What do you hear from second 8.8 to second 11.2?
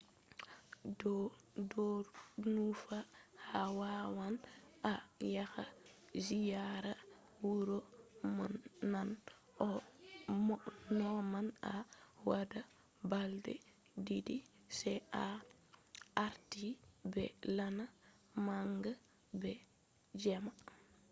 naane no